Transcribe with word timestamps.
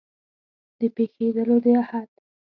د 0.79 0.81
پېښېدلو 0.95 1.57
د 1.63 1.65
احت 1.81 2.11